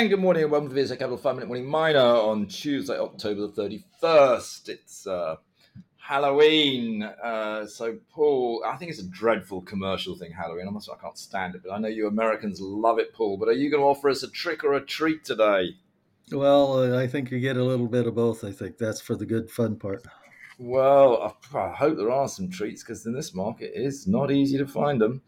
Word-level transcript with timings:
And 0.00 0.08
good 0.08 0.18
morning 0.18 0.44
and 0.44 0.50
welcome 0.50 0.70
to 0.70 0.74
VSA 0.74 0.98
Capital 0.98 1.18
5 1.18 1.34
Minute 1.34 1.48
Morning 1.48 1.66
Miner 1.66 2.00
on 2.00 2.46
Tuesday, 2.46 2.98
October 2.98 3.48
the 3.48 3.82
31st. 4.02 4.70
It's 4.70 5.06
uh, 5.06 5.36
Halloween. 5.98 7.02
Uh, 7.02 7.66
so, 7.66 7.98
Paul, 8.10 8.64
I 8.66 8.76
think 8.76 8.92
it's 8.92 9.00
a 9.00 9.06
dreadful 9.06 9.60
commercial 9.60 10.16
thing, 10.16 10.32
Halloween. 10.32 10.66
I'm 10.66 10.72
not, 10.72 10.88
I 10.90 10.96
can't 10.96 11.18
stand 11.18 11.54
it, 11.54 11.60
but 11.62 11.72
I 11.72 11.78
know 11.78 11.88
you 11.88 12.06
Americans 12.06 12.62
love 12.62 12.98
it, 12.98 13.12
Paul. 13.12 13.36
But 13.36 13.48
are 13.48 13.52
you 13.52 13.70
going 13.70 13.82
to 13.82 13.86
offer 13.86 14.08
us 14.08 14.22
a 14.22 14.30
trick 14.30 14.64
or 14.64 14.72
a 14.72 14.80
treat 14.80 15.22
today? 15.22 15.74
Well, 16.32 16.96
I 16.98 17.06
think 17.06 17.30
you 17.30 17.38
get 17.38 17.58
a 17.58 17.62
little 17.62 17.86
bit 17.86 18.06
of 18.06 18.14
both. 18.14 18.42
I 18.42 18.52
think 18.52 18.78
that's 18.78 19.02
for 19.02 19.16
the 19.16 19.26
good 19.26 19.50
fun 19.50 19.76
part. 19.76 20.06
Well, 20.58 21.36
I, 21.52 21.58
I 21.58 21.74
hope 21.74 21.98
there 21.98 22.10
are 22.10 22.26
some 22.26 22.48
treats 22.48 22.82
because 22.82 23.04
in 23.04 23.12
this 23.12 23.34
market 23.34 23.72
it's 23.74 24.06
not 24.06 24.30
easy 24.30 24.56
to 24.56 24.66
find 24.66 24.98
them. 24.98 25.20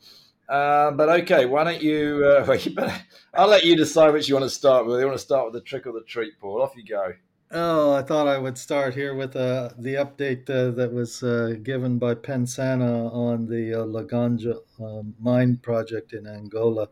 Uh, 0.53 0.91
but 0.91 1.09
okay, 1.09 1.47
why 1.47 1.65
don't 1.65 1.83
you? 1.83 2.23
Uh, 2.27 2.53
you 2.61 2.75
better, 2.75 2.95
I'll 3.33 3.49
let 3.49 3.65
you 3.65 3.75
decide 3.75 4.13
which 4.13 4.29
you 4.29 4.35
want 4.35 4.45
to 4.45 4.51
start 4.51 4.85
with. 4.85 5.01
You 5.01 5.07
want 5.07 5.17
to 5.17 5.25
start 5.25 5.47
with 5.47 5.55
the 5.55 5.63
trick 5.63 5.87
or 5.87 5.93
the 5.93 6.03
treat, 6.03 6.39
Paul? 6.39 6.61
Off 6.61 6.77
you 6.77 6.85
go. 6.85 7.15
Oh, 7.53 7.95
I 7.95 8.03
thought 8.03 8.29
I 8.29 8.37
would 8.37 8.59
start 8.59 8.95
here 8.95 9.15
with 9.15 9.35
uh, 9.35 9.71
the 9.79 9.95
update 9.95 10.51
uh, 10.51 10.71
that 10.73 10.93
was 10.93 11.23
uh, 11.23 11.55
given 11.63 11.99
by 11.99 12.17
Pensana 12.17 13.11
on 13.15 13.47
the 13.47 13.71
Longonjo 13.73 14.59
um, 14.79 15.15
mine 15.19 15.57
project 15.57 16.13
in 16.13 16.27
Angola. 16.27 16.89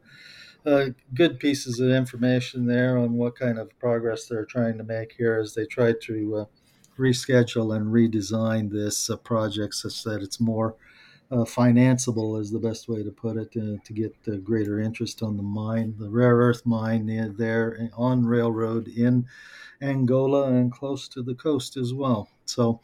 good 1.14 1.38
pieces 1.38 1.80
of 1.80 1.90
information 1.90 2.66
there 2.66 2.96
on 2.96 3.12
what 3.12 3.38
kind 3.38 3.58
of 3.58 3.78
progress 3.78 4.26
they're 4.26 4.46
trying 4.46 4.78
to 4.78 4.84
make 4.84 5.12
here 5.18 5.38
as 5.38 5.52
they 5.52 5.66
try 5.66 5.92
to 6.02 6.46
reschedule 6.98 7.76
and 7.76 7.86
redesign 7.86 8.70
this 8.70 9.10
project 9.22 9.74
such 9.74 10.02
that 10.04 10.22
it's 10.22 10.40
more 10.40 10.76
uh, 11.30 11.44
financeable 11.44 12.40
is 12.40 12.50
the 12.50 12.58
best 12.58 12.88
way 12.88 13.02
to 13.02 13.10
put 13.10 13.36
it 13.36 13.48
uh, 13.56 13.78
to 13.84 13.92
get 13.92 14.44
greater 14.44 14.80
interest 14.80 15.22
on 15.22 15.36
the 15.36 15.42
mine, 15.42 15.94
the 15.98 16.10
rare 16.10 16.36
earth 16.36 16.66
mine 16.66 17.06
there 17.36 17.88
on 17.96 18.26
railroad 18.26 18.88
in 18.88 19.26
Angola 19.80 20.52
and 20.52 20.72
close 20.72 21.08
to 21.08 21.22
the 21.22 21.34
coast 21.34 21.76
as 21.76 21.94
well. 21.94 22.28
So 22.46 22.80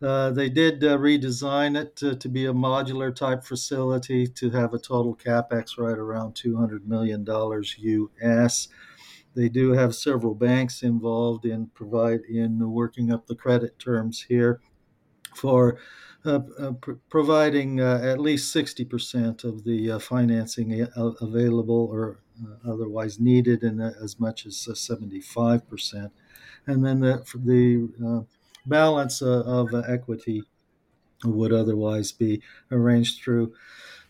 uh, 0.00 0.30
they 0.30 0.48
did 0.48 0.84
uh, 0.84 0.96
redesign 0.98 1.80
it 1.80 1.96
to, 1.96 2.28
be 2.28 2.46
a 2.46 2.52
modular 2.52 3.14
type 3.14 3.42
facility 3.42 4.26
to 4.28 4.50
have 4.50 4.72
a 4.72 4.78
total 4.78 5.16
capex 5.16 5.76
right 5.78 5.98
around 5.98 6.34
$200 6.34 6.84
million 6.84 7.26
US. 7.26 8.68
They 9.34 9.48
do 9.48 9.72
have 9.72 9.94
several 9.94 10.34
banks 10.34 10.82
involved 10.82 11.44
in 11.44 11.68
provide 11.68 12.20
in 12.28 12.70
working 12.70 13.12
up 13.12 13.26
the 13.26 13.34
credit 13.34 13.78
terms 13.78 14.22
here 14.28 14.60
for 15.34 15.78
pr- 16.80 16.92
providing 17.08 17.80
uh, 17.80 18.00
at 18.02 18.20
least 18.20 18.54
60% 18.54 19.44
of 19.44 19.64
the 19.64 19.98
financing 20.00 20.86
available 20.96 21.88
or 21.90 22.20
otherwise 22.66 23.18
needed, 23.18 23.62
and 23.62 23.80
as 23.80 24.20
much 24.20 24.46
as 24.46 24.54
75%. 24.56 26.10
And 26.66 26.84
then 26.84 27.00
the, 27.00 27.24
the 27.34 28.26
balance 28.66 29.22
of 29.22 29.74
equity 29.88 30.44
would 31.24 31.52
otherwise 31.52 32.12
be 32.12 32.42
arranged 32.70 33.22
through 33.22 33.52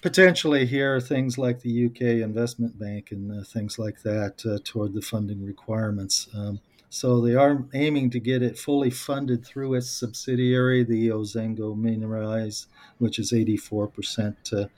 potentially 0.02 0.66
here 0.66 1.00
things 1.00 1.38
like 1.38 1.60
the 1.60 1.86
UK 1.86 2.22
Investment 2.22 2.78
Bank 2.78 3.10
and 3.10 3.40
uh, 3.40 3.44
things 3.44 3.78
like 3.78 4.02
that 4.02 4.42
uh, 4.46 4.58
toward 4.64 4.94
the 4.94 5.02
funding 5.02 5.44
requirements. 5.44 6.28
Um, 6.34 6.60
so 6.90 7.20
they 7.20 7.34
are 7.34 7.64
aiming 7.74 8.10
to 8.10 8.20
get 8.20 8.42
it 8.42 8.58
fully 8.58 8.90
funded 8.90 9.44
through 9.44 9.74
its 9.74 9.90
subsidiary, 9.90 10.84
the 10.84 11.08
Ozango 11.08 11.76
Minerals, 11.76 12.66
which 12.98 13.18
is 13.18 13.32
84% 13.32 14.52
uh, 14.52 14.68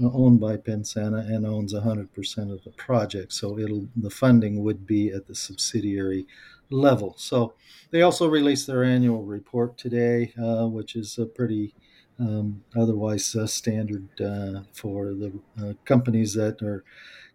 owned 0.00 0.40
by 0.40 0.56
Pensana 0.56 1.26
and 1.28 1.46
owns 1.46 1.74
100% 1.74 2.52
of 2.52 2.64
the 2.64 2.70
project. 2.70 3.32
So 3.32 3.58
it'll 3.58 3.88
the 3.96 4.10
funding 4.10 4.62
would 4.62 4.86
be 4.86 5.10
at 5.10 5.26
the 5.26 5.34
subsidiary 5.34 6.26
level. 6.70 7.14
So 7.18 7.54
they 7.90 8.02
also 8.02 8.28
released 8.28 8.66
their 8.66 8.84
annual 8.84 9.24
report 9.24 9.76
today, 9.76 10.32
uh, 10.40 10.66
which 10.66 10.96
is 10.96 11.18
a 11.18 11.26
pretty 11.26 11.74
um, 12.20 12.64
otherwise 12.76 13.34
uh, 13.36 13.46
standard 13.46 14.08
uh, 14.20 14.62
for 14.72 15.14
the 15.14 15.32
uh, 15.60 15.72
companies 15.84 16.34
that 16.34 16.62
are 16.62 16.84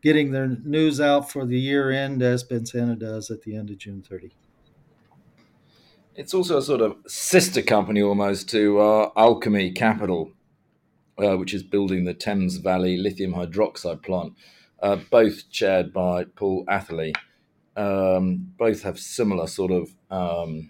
getting 0.03 0.31
their 0.31 0.47
news 0.63 0.99
out 0.99 1.31
for 1.31 1.45
the 1.45 1.57
year 1.57 1.89
end 1.89 2.21
as 2.21 2.43
Pensana 2.43 2.99
does 2.99 3.31
at 3.31 3.41
the 3.41 3.55
end 3.55 3.69
of 3.69 3.77
June 3.77 4.03
30. 4.07 4.31
It's 6.15 6.33
also 6.33 6.57
a 6.57 6.61
sort 6.61 6.81
of 6.81 6.97
sister 7.07 7.61
company 7.61 8.01
almost 8.01 8.49
to 8.49 8.79
uh, 8.79 9.09
Alkemy 9.17 9.73
Capital, 9.73 10.31
uh, 11.17 11.37
which 11.37 11.53
is 11.53 11.63
building 11.63 12.03
the 12.03 12.13
Thames 12.13 12.57
Valley 12.57 12.97
lithium 12.97 13.33
hydroxide 13.33 14.03
plant, 14.03 14.33
uh, 14.81 14.97
both 15.09 15.49
chaired 15.49 15.91
by 15.91 16.25
Paul 16.25 16.65
Atherley. 16.69 17.13
Um, 17.75 18.53
both 18.57 18.83
have 18.83 18.99
similar 18.99 19.47
sort 19.47 19.71
of 19.71 19.89
um, 20.11 20.69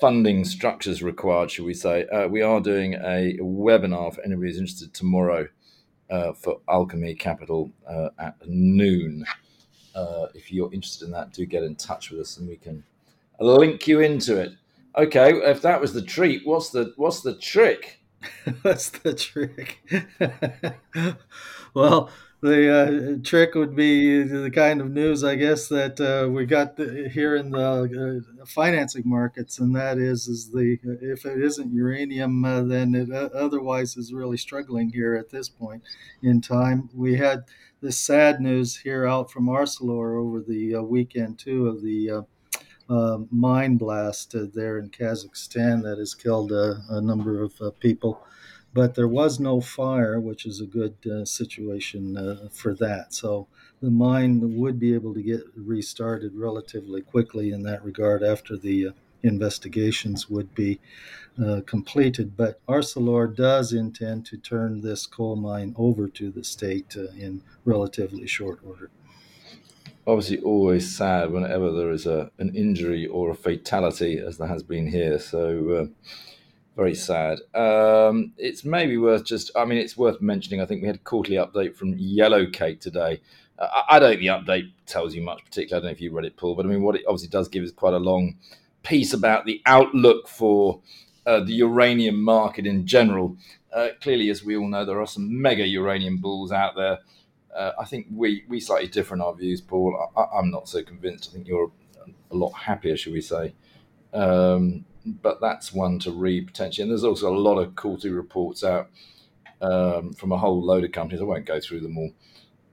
funding 0.00 0.44
structures 0.44 1.02
required, 1.02 1.52
should 1.52 1.66
we 1.66 1.74
say. 1.74 2.06
Uh, 2.06 2.26
we 2.26 2.42
are 2.42 2.60
doing 2.60 2.94
a 2.94 3.38
webinar 3.40 4.12
for 4.12 4.22
anybody 4.22 4.48
who's 4.48 4.58
interested 4.58 4.92
tomorrow 4.92 5.46
uh, 6.12 6.32
for 6.34 6.60
Alkemy 6.68 7.18
Capital 7.18 7.72
uh, 7.88 8.10
at 8.18 8.36
noon. 8.46 9.24
Uh, 9.94 10.26
if 10.34 10.52
you're 10.52 10.72
interested 10.72 11.06
in 11.06 11.10
that, 11.12 11.32
do 11.32 11.46
get 11.46 11.62
in 11.62 11.74
touch 11.74 12.10
with 12.10 12.20
us 12.20 12.36
and 12.36 12.46
we 12.46 12.56
can 12.56 12.84
link 13.40 13.88
you 13.88 14.00
into 14.00 14.36
it. 14.36 14.52
Okay, 14.96 15.32
if 15.32 15.62
that 15.62 15.80
was 15.80 15.94
the 15.94 16.02
treat, 16.02 16.46
what's 16.46 16.68
the 16.68 16.92
what's 16.96 17.22
the 17.22 17.34
trick? 17.36 18.00
what's 18.62 18.90
the 18.90 19.14
trick? 19.14 19.78
well, 21.74 22.10
the 22.42 23.18
uh, 23.18 23.24
trick 23.24 23.54
would 23.54 23.76
be 23.76 24.24
the 24.24 24.50
kind 24.50 24.80
of 24.80 24.90
news, 24.90 25.22
I 25.22 25.36
guess, 25.36 25.68
that 25.68 26.00
uh, 26.00 26.28
we 26.28 26.44
got 26.44 26.76
the, 26.76 27.08
here 27.08 27.36
in 27.36 27.50
the 27.50 28.24
uh, 28.40 28.44
financing 28.46 29.04
markets, 29.06 29.60
and 29.60 29.74
that 29.76 29.96
is, 29.96 30.26
is 30.26 30.50
the 30.50 30.76
if 31.00 31.24
it 31.24 31.40
isn't 31.40 31.72
uranium, 31.72 32.44
uh, 32.44 32.62
then 32.62 32.96
it 32.96 33.12
uh, 33.12 33.28
otherwise 33.32 33.96
is 33.96 34.12
really 34.12 34.36
struggling 34.36 34.90
here 34.90 35.14
at 35.14 35.30
this 35.30 35.48
point 35.48 35.84
in 36.20 36.40
time. 36.40 36.90
We 36.92 37.16
had 37.16 37.44
this 37.80 37.98
sad 37.98 38.40
news 38.40 38.76
here 38.76 39.06
out 39.06 39.30
from 39.30 39.46
Arcelor 39.46 40.20
over 40.20 40.40
the 40.40 40.74
uh, 40.74 40.82
weekend 40.82 41.38
too 41.38 41.68
of 41.68 41.80
the 41.80 42.26
mine 43.30 43.76
blast 43.76 44.34
there 44.52 44.78
in 44.78 44.90
Kazakhstan 44.90 45.82
that 45.84 45.98
has 45.98 46.14
killed 46.14 46.50
a 46.50 47.00
number 47.00 47.40
of 47.40 47.78
people 47.78 48.26
but 48.72 48.94
there 48.94 49.08
was 49.08 49.38
no 49.38 49.60
fire, 49.60 50.18
which 50.18 50.46
is 50.46 50.60
a 50.60 50.66
good 50.66 50.96
uh, 51.06 51.24
situation 51.24 52.16
uh, 52.16 52.48
for 52.50 52.74
that. 52.74 53.12
So 53.12 53.48
the 53.80 53.90
mine 53.90 54.56
would 54.56 54.78
be 54.78 54.94
able 54.94 55.14
to 55.14 55.22
get 55.22 55.42
restarted 55.54 56.34
relatively 56.34 57.02
quickly 57.02 57.50
in 57.50 57.62
that 57.64 57.84
regard 57.84 58.22
after 58.22 58.56
the 58.56 58.88
uh, 58.88 58.92
investigations 59.22 60.28
would 60.28 60.54
be 60.54 60.80
uh, 61.42 61.60
completed. 61.66 62.36
But 62.36 62.64
Arcelor 62.66 63.34
does 63.34 63.72
intend 63.72 64.26
to 64.26 64.36
turn 64.36 64.80
this 64.80 65.06
coal 65.06 65.36
mine 65.36 65.74
over 65.76 66.08
to 66.08 66.30
the 66.30 66.44
state 66.44 66.96
uh, 66.96 67.10
in 67.12 67.42
relatively 67.64 68.26
short 68.26 68.60
order. 68.64 68.90
Obviously, 70.06 70.40
always 70.40 70.96
sad 70.96 71.30
whenever 71.30 71.70
there 71.70 71.90
is 71.92 72.06
a 72.06 72.30
an 72.38 72.54
injury 72.56 73.06
or 73.06 73.30
a 73.30 73.36
fatality, 73.36 74.18
as 74.18 74.38
there 74.38 74.48
has 74.48 74.64
been 74.64 74.88
here. 74.88 75.18
So 75.18 75.70
uh, 75.70 75.86
very 76.76 76.94
sad. 76.94 77.40
Um, 77.54 78.32
it's 78.38 78.64
maybe 78.64 78.96
worth 78.96 79.24
just, 79.24 79.50
I 79.54 79.64
mean, 79.64 79.78
it's 79.78 79.96
worth 79.96 80.20
mentioning. 80.20 80.60
I 80.60 80.66
think 80.66 80.80
we 80.80 80.86
had 80.86 80.96
a 80.96 81.00
quarterly 81.00 81.36
update 81.36 81.76
from 81.76 81.94
Yellowcake 81.98 82.80
today. 82.80 83.20
Uh, 83.58 83.82
I 83.88 83.98
don't 83.98 84.10
think 84.10 84.20
the 84.20 84.26
update 84.28 84.72
tells 84.86 85.14
you 85.14 85.22
much, 85.22 85.44
particularly. 85.44 85.76
I 85.76 85.80
don't 85.80 85.92
know 85.92 85.96
if 85.96 86.00
you 86.00 86.12
read 86.12 86.24
it, 86.24 86.36
Paul, 86.36 86.54
but 86.54 86.64
I 86.64 86.68
mean, 86.68 86.82
what 86.82 86.96
it 86.96 87.02
obviously 87.06 87.28
does 87.28 87.48
give 87.48 87.62
is 87.62 87.72
quite 87.72 87.94
a 87.94 87.98
long 87.98 88.36
piece 88.82 89.12
about 89.12 89.44
the 89.44 89.60
outlook 89.66 90.28
for 90.28 90.80
uh, 91.26 91.40
the 91.40 91.52
uranium 91.52 92.20
market 92.20 92.66
in 92.66 92.86
general. 92.86 93.36
Uh, 93.72 93.88
clearly, 94.00 94.28
as 94.30 94.42
we 94.42 94.56
all 94.56 94.68
know, 94.68 94.84
there 94.84 95.00
are 95.00 95.06
some 95.06 95.40
mega 95.40 95.66
uranium 95.66 96.18
bulls 96.18 96.52
out 96.52 96.74
there. 96.74 96.98
Uh, 97.54 97.72
I 97.78 97.84
think 97.84 98.06
we 98.10 98.44
we 98.48 98.60
slightly 98.60 98.88
differ 98.88 99.14
in 99.14 99.20
our 99.20 99.34
views, 99.34 99.60
Paul. 99.60 100.10
I, 100.16 100.38
am 100.38 100.50
not 100.50 100.68
so 100.68 100.82
convinced. 100.82 101.28
I 101.28 101.32
think 101.34 101.46
you're 101.46 101.70
a 102.30 102.34
lot 102.34 102.52
happier, 102.52 102.96
should 102.96 103.12
we 103.12 103.20
say. 103.20 103.54
Um, 104.12 104.84
but 105.04 105.40
that's 105.40 105.72
one 105.72 105.98
to 106.00 106.10
read 106.10 106.46
potentially. 106.46 106.82
And 106.82 106.90
there's 106.90 107.04
also 107.04 107.34
a 107.34 107.36
lot 107.36 107.58
of 107.58 107.74
quarterly 107.74 108.12
reports 108.12 108.62
out 108.64 108.88
um, 109.60 110.12
from 110.12 110.32
a 110.32 110.38
whole 110.38 110.62
load 110.62 110.84
of 110.84 110.92
companies. 110.92 111.20
I 111.20 111.24
won't 111.24 111.46
go 111.46 111.60
through 111.60 111.80
them 111.80 111.98
all. 111.98 112.12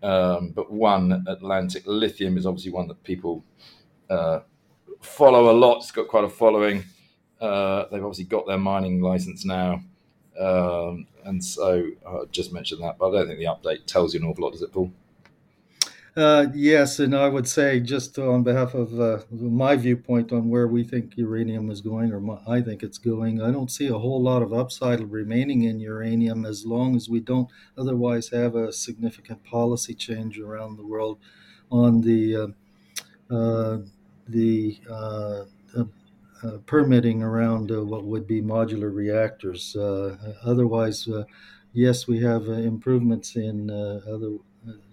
Um, 0.02 0.52
but 0.52 0.72
one, 0.72 1.26
Atlantic 1.28 1.84
Lithium, 1.86 2.38
is 2.38 2.46
obviously 2.46 2.72
one 2.72 2.88
that 2.88 3.04
people 3.04 3.44
uh, 4.10 4.42
follow 5.02 5.52
a 5.52 5.56
lot. 5.58 5.78
It's 5.78 5.92
got 5.92 6.08
quite 6.08 6.24
a 6.24 6.30
following. 6.30 6.86
Uh, 7.40 7.86
they've 7.92 8.04
obviously 8.04 8.26
got 8.26 8.48
their 8.48 8.58
mining 8.58 9.02
license 9.02 9.46
now. 9.46 9.82
Um, 10.40 11.08
and 11.26 11.44
so 11.44 11.90
I 12.08 12.24
just 12.32 12.54
mentioned 12.54 12.82
that, 12.82 12.98
but 12.98 13.10
I 13.10 13.12
don't 13.12 13.28
think 13.28 13.40
the 13.40 13.46
update 13.46 13.86
tells 13.86 14.14
you 14.14 14.22
an 14.22 14.28
awful 14.28 14.46
lot, 14.46 14.54
does 14.54 14.62
it, 14.62 14.72
Paul? 14.72 14.92
Uh, 16.20 16.48
yes, 16.54 17.00
and 17.00 17.16
I 17.16 17.30
would 17.30 17.48
say 17.48 17.80
just 17.80 18.20
on 18.20 18.44
behalf 18.44 18.74
of 18.74 19.00
uh, 19.00 19.20
my 19.32 19.78
viewpoint 19.78 20.34
on 20.34 20.50
where 20.50 20.68
we 20.68 20.84
think 20.84 21.16
uranium 21.16 21.72
is 21.72 21.80
going, 21.80 22.12
or 22.12 22.20
my, 22.20 22.38
I 22.46 22.60
think 22.62 22.84
it's 22.84 22.98
going, 22.98 23.42
I 23.42 23.52
don't 23.52 23.72
see 23.72 23.88
a 23.88 23.98
whole 23.98 24.22
lot 24.22 24.42
of 24.42 24.52
upside 24.52 25.00
remaining 25.00 25.64
in 25.64 25.80
uranium 25.80 26.46
as 26.46 26.66
long 26.66 26.98
as 26.98 27.08
we 27.08 27.22
don't 27.22 27.48
otherwise 27.78 28.28
have 28.32 28.54
a 28.56 28.74
significant 28.74 29.46
policy 29.46 29.94
change 29.94 30.38
around 30.38 30.76
the 30.76 30.86
world 30.86 31.20
on 31.72 32.02
the 32.02 32.36
um, 32.36 32.56
uh, 33.32 33.78
the 34.28 34.78
uh, 34.90 35.46
uh, 35.78 35.84
uh, 36.44 36.58
permitting 36.66 37.24
around 37.24 37.72
what 37.90 38.04
would 38.04 38.28
be 38.28 38.42
modular 38.42 38.94
reactors. 38.94 39.74
otherwise, 40.44 41.08
yes, 41.72 42.08
we 42.08 42.20
have 42.20 42.50
improvements 42.50 43.38
in 43.38 43.70
other 43.70 44.38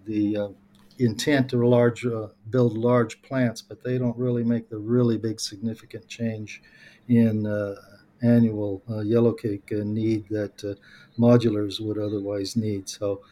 the 0.04 0.54
intent 0.98 1.50
to 1.50 1.66
large 1.66 2.04
uh, 2.06 2.28
build 2.50 2.76
large 2.76 3.22
plants, 3.22 3.62
but 3.62 3.82
they 3.82 3.98
don't 3.98 4.16
really 4.16 4.44
make 4.44 4.68
the 4.68 4.78
really 4.78 5.18
big 5.18 5.40
significant 5.40 6.08
change 6.08 6.62
in 7.08 7.46
uh, 7.46 7.74
annual 8.22 8.82
uh, 8.88 8.94
yellowcake 8.94 9.70
need 9.84 10.26
that 10.30 10.64
uh, 10.64 10.74
modulars 11.20 11.80
would 11.80 11.98
otherwise 11.98 12.56
need. 12.56 12.88
So 12.88 13.22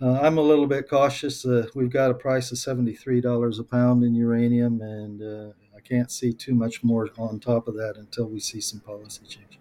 uh, 0.00 0.20
I'm 0.20 0.38
a 0.38 0.42
little 0.42 0.66
bit 0.66 0.88
cautious. 0.88 1.44
Uh, 1.44 1.66
we've 1.74 1.90
got 1.90 2.10
a 2.10 2.14
price 2.14 2.52
of 2.52 2.58
$73 2.58 3.58
a 3.58 3.64
pound 3.64 4.04
in 4.04 4.14
uranium, 4.14 4.80
and 4.80 5.54
I 5.76 5.80
can't 5.80 6.10
see 6.10 6.32
too 6.32 6.54
much 6.54 6.84
more 6.84 7.08
on 7.18 7.40
top 7.40 7.68
of 7.68 7.74
that 7.74 7.96
until 7.96 8.26
we 8.26 8.40
see 8.40 8.60
some 8.60 8.80
policy 8.80 9.26
change. 9.26 9.58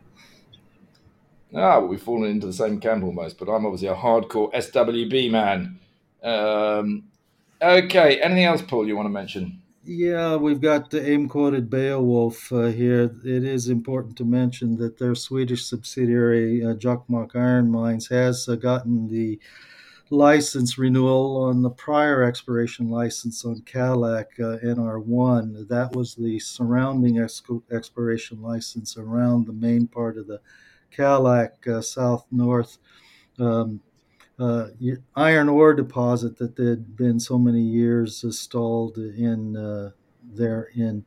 Ah, 1.53 1.79
well, 1.79 1.87
we've 1.87 2.01
fallen 2.01 2.29
into 2.29 2.47
the 2.47 2.53
same 2.53 2.79
camp 2.79 3.03
almost, 3.03 3.37
but 3.39 3.49
I'm 3.49 3.65
obviously 3.65 3.87
a 3.87 3.95
hardcore 3.95 4.53
SWB 4.53 5.31
man. 5.31 5.79
Um, 6.21 7.03
Okay. 7.61 8.21
Anything 8.21 8.45
else, 8.45 8.61
Paul, 8.61 8.87
you 8.87 8.95
want 8.95 9.07
to 9.07 9.11
mention? 9.11 9.61
Yeah, 9.83 10.35
we've 10.35 10.59
got 10.59 10.89
the 10.89 11.09
AIM 11.09 11.29
quoted 11.29 11.69
Beowulf 11.69 12.51
uh, 12.51 12.65
here. 12.65 13.03
It 13.23 13.45
is 13.45 13.69
important 13.69 14.17
to 14.17 14.25
mention 14.25 14.75
that 14.77 14.99
their 14.99 15.15
Swedish 15.15 15.65
subsidiary, 15.65 16.63
uh, 16.63 16.73
Jokkmokk 16.73 17.35
Iron 17.35 17.71
Mines, 17.71 18.07
has 18.09 18.49
uh, 18.49 18.55
gotten 18.55 19.07
the 19.07 19.39
license 20.09 20.77
renewal 20.77 21.37
on 21.37 21.61
the 21.61 21.69
prior 21.69 22.21
expiration 22.23 22.89
license 22.89 23.45
on 23.45 23.61
Kallak 23.61 24.25
uh, 24.39 24.59
NR1. 24.59 25.69
That 25.69 25.95
was 25.95 26.15
the 26.15 26.37
surrounding 26.39 27.19
ex- 27.19 27.41
exploration 27.71 28.41
license 28.41 28.97
around 28.97 29.47
the 29.47 29.53
main 29.53 29.87
part 29.87 30.17
of 30.17 30.27
the 30.27 30.41
Kallak 30.95 31.65
uh, 31.65 31.81
south 31.81 32.25
north 32.29 32.77
um, 33.39 33.79
uh, 34.39 34.67
iron 35.15 35.49
ore 35.49 35.73
deposit 35.73 36.37
that 36.37 36.57
had 36.57 36.95
been 36.95 37.19
so 37.19 37.37
many 37.37 37.61
years 37.61 38.23
stalled 38.37 38.97
in 38.97 39.57
uh, 39.57 39.91
there 40.23 40.69
in 40.75 41.05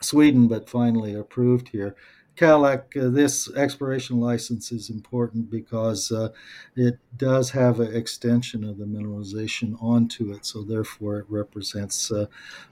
Sweden, 0.00 0.48
but 0.48 0.68
finally 0.68 1.14
approved 1.14 1.68
here. 1.68 1.96
Kallak, 2.38 2.96
uh, 2.96 3.10
this 3.10 3.50
exploration 3.56 4.20
license 4.20 4.70
is 4.70 4.90
important 4.90 5.50
because 5.50 6.12
uh, 6.12 6.28
it 6.76 6.98
does 7.16 7.50
have 7.50 7.80
an 7.80 7.92
extension 7.92 8.62
of 8.62 8.78
the 8.78 8.84
mineralization 8.84 9.76
onto 9.82 10.30
it, 10.32 10.46
so 10.46 10.62
therefore 10.62 11.18
it 11.18 11.26
represents 11.28 12.12
uh, 12.12 12.26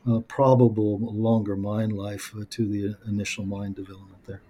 a 0.06 0.20
probable 0.20 1.00
longer 1.00 1.56
mine 1.56 1.90
life 1.90 2.32
uh, 2.38 2.44
to 2.48 2.69
the 2.69 2.96
initial 3.08 3.44
mine 3.44 3.72
development 3.72 4.25
there. 4.26 4.40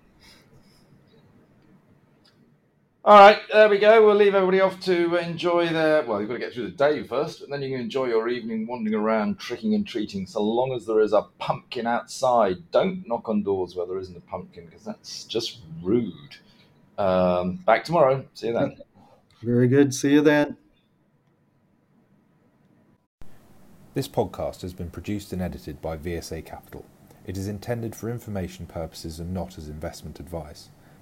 All 3.07 3.21
right, 3.21 3.39
there 3.53 3.69
we 3.69 3.79
go. 3.79 4.05
We'll 4.05 4.17
leave 4.17 4.35
everybody 4.35 4.61
off 4.61 4.81
to 4.81 5.15
enjoy 5.15 5.69
their. 5.69 6.03
Well, 6.03 6.19
you've 6.19 6.29
got 6.29 6.35
to 6.35 6.41
get 6.41 6.53
through 6.53 6.71
the 6.71 6.77
day 6.77 7.05
first, 7.05 7.41
and 7.41 7.53
then 7.53 7.63
you 7.63 7.71
can 7.71 7.79
enjoy 7.79 8.07
your 8.07 8.29
evening 8.29 8.67
wandering 8.67 8.97
around, 8.97 9.39
tricking 9.39 9.77
and 9.77 9.87
treating, 9.87 10.27
so 10.27 10.43
long 10.43 10.73
as 10.73 10.87
there 10.87 10.99
is 10.99 11.13
a 11.13 11.23
pumpkin 11.39 11.87
outside. 11.87 12.57
Don't 12.73 13.07
knock 13.07 13.29
on 13.29 13.45
doors 13.45 13.77
where 13.77 13.87
there 13.87 14.01
isn't 14.01 14.17
a 14.17 14.21
pumpkin, 14.23 14.67
because 14.67 14.83
that's 14.83 15.23
just 15.23 15.61
rude. 15.85 16.37
Um, 16.99 17.59
back 17.65 17.85
tomorrow. 17.85 18.27
See 18.35 18.49
you 18.49 18.55
then. 18.55 18.77
Very 19.41 19.69
good. 19.69 19.95
See 19.95 20.15
you 20.15 20.21
then. 20.21 20.57
This 23.95 24.09
podcast 24.09 24.63
has 24.63 24.73
been 24.73 24.91
produced 24.91 25.33
and 25.33 25.41
edited 25.41 25.81
by 25.81 25.97
VSA 25.97 26.45
Capital. 26.45 26.85
It 27.25 27.37
is 27.39 27.47
intended 27.47 27.95
for 27.95 28.11
information 28.11 28.67
purposes 28.67 29.21
and 29.21 29.33
not 29.33 29.59
as 29.59 29.69
investment 29.69 30.19
advice. 30.19 30.71